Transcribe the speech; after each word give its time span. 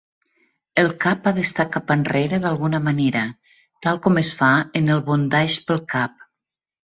El 0.83 0.87
cap 1.01 1.27
ha 1.27 1.33
d'estar 1.39 1.65
cap 1.75 1.91
enrere 1.95 2.39
d'alguna 2.45 2.79
manera, 2.87 3.21
tal 3.87 4.01
com 4.07 4.17
es 4.23 4.33
fa 4.41 4.49
en 4.81 4.89
el 4.95 5.03
"bondage" 5.11 5.61
pel 5.69 5.85
cap. 5.93 6.27